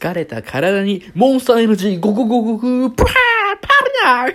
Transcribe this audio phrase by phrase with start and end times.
[0.00, 4.34] 疲れた体にモンスターエナジーゴゴゴゴゴプラーパルナーー